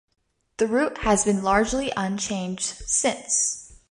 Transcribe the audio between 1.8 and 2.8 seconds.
unchanged